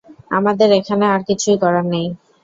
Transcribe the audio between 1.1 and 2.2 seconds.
আর কিছুই করার নেই!